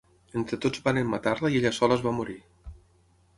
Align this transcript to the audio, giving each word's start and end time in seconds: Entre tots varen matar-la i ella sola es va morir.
Entre 0.39 0.57
tots 0.63 0.81
varen 0.87 1.11
matar-la 1.11 1.51
i 1.51 1.59
ella 1.61 1.73
sola 1.81 1.99
es 1.99 2.03
va 2.07 2.15
morir. 2.21 2.39